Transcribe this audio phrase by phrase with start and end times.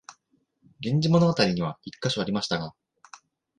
[0.81, 2.73] 「源氏物語」には一カ所ありましたが、